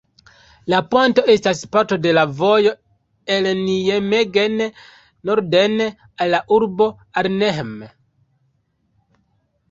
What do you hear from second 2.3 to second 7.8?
vojo el Nijmegen norden, al la urbo Arnhem.